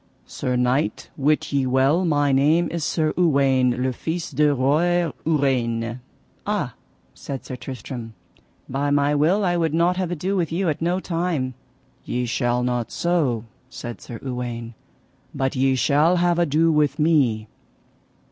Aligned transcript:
Sir 0.25 0.55
knight, 0.55 1.11
wit 1.15 1.53
ye 1.53 1.67
well 1.67 2.03
my 2.05 2.31
name 2.31 2.69
is 2.71 2.83
Sir 2.83 3.13
Uwaine 3.15 3.83
le 3.83 3.93
Fise 3.93 4.31
de 4.31 4.51
Roy 4.51 5.11
Ureine. 5.27 5.99
Ah, 6.43 6.73
said 7.13 7.45
Sir 7.45 7.55
Tristram, 7.55 8.15
by 8.67 8.89
my 8.89 9.13
will 9.13 9.45
I 9.45 9.55
would 9.57 9.75
not 9.75 9.97
have 9.97 10.09
ado 10.09 10.35
with 10.35 10.51
you 10.51 10.69
at 10.69 10.81
no 10.81 10.99
time. 10.99 11.53
Ye 12.03 12.25
shall 12.25 12.63
not 12.63 12.89
so, 12.91 13.43
said 13.69 14.01
Sir 14.01 14.19
Uwaine, 14.23 14.73
but 15.35 15.55
ye 15.55 15.75
shall 15.75 16.15
have 16.15 16.39
ado 16.39 16.71
with 16.71 16.97
me. 16.97 17.47